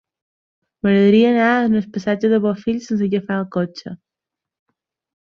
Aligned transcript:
M'agradaria 0.87 1.27
anar 1.35 1.51
al 1.57 1.77
passatge 1.99 2.33
de 2.33 2.41
Bofill 2.49 2.83
sense 2.89 3.09
agafar 3.13 3.41
el 3.45 3.49
cotxe. 3.61 3.99